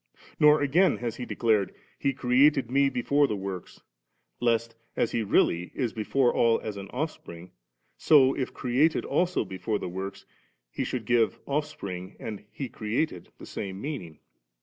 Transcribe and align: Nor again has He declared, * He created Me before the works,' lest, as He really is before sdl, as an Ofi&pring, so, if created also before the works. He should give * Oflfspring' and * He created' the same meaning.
Nor 0.39 0.61
again 0.61 0.97
has 0.97 1.17
He 1.17 1.27
declared, 1.27 1.75
* 1.87 1.99
He 1.99 2.11
created 2.11 2.71
Me 2.71 2.89
before 2.89 3.27
the 3.27 3.35
works,' 3.35 3.83
lest, 4.39 4.73
as 4.95 5.11
He 5.11 5.21
really 5.21 5.71
is 5.75 5.93
before 5.93 6.33
sdl, 6.33 6.59
as 6.63 6.75
an 6.75 6.87
Ofi&pring, 6.87 7.51
so, 7.97 8.33
if 8.33 8.51
created 8.51 9.05
also 9.05 9.45
before 9.45 9.77
the 9.77 9.87
works. 9.89 10.25
He 10.71 10.83
should 10.83 11.05
give 11.05 11.39
* 11.45 11.45
Oflfspring' 11.45 12.15
and 12.19 12.43
* 12.49 12.51
He 12.51 12.67
created' 12.67 13.29
the 13.37 13.45
same 13.45 13.79
meaning. 13.79 14.17